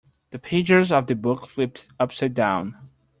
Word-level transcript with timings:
The 0.31 0.39
pages 0.39 0.91
of 0.91 1.05
the 1.05 1.13
book 1.13 1.45
flipped 1.47 1.89
upside 1.99 2.33
down. 2.33 2.75